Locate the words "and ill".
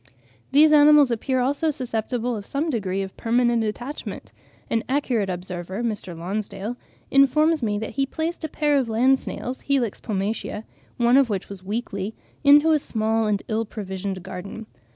13.27-13.63